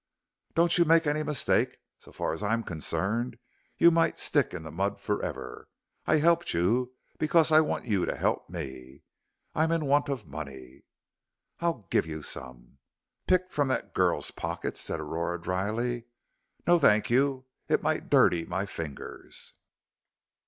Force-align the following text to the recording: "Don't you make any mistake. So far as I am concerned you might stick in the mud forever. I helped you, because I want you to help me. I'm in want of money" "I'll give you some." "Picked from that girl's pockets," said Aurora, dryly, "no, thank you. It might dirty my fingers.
"Don't 0.55 0.79
you 0.79 0.83
make 0.83 1.05
any 1.05 1.21
mistake. 1.21 1.77
So 1.99 2.11
far 2.11 2.33
as 2.33 2.41
I 2.41 2.53
am 2.53 2.63
concerned 2.63 3.37
you 3.77 3.91
might 3.91 4.17
stick 4.17 4.51
in 4.51 4.63
the 4.63 4.71
mud 4.71 4.99
forever. 4.99 5.67
I 6.07 6.15
helped 6.15 6.55
you, 6.55 6.95
because 7.19 7.51
I 7.51 7.61
want 7.61 7.85
you 7.85 8.05
to 8.07 8.15
help 8.15 8.49
me. 8.49 9.03
I'm 9.53 9.71
in 9.71 9.85
want 9.85 10.09
of 10.09 10.25
money" 10.25 10.85
"I'll 11.59 11.85
give 11.91 12.07
you 12.07 12.23
some." 12.23 12.79
"Picked 13.27 13.53
from 13.53 13.67
that 13.67 13.93
girl's 13.93 14.31
pockets," 14.31 14.81
said 14.81 14.99
Aurora, 14.99 15.39
dryly, 15.39 16.05
"no, 16.65 16.79
thank 16.79 17.11
you. 17.11 17.45
It 17.67 17.83
might 17.83 18.09
dirty 18.09 18.43
my 18.47 18.65
fingers. 18.65 19.53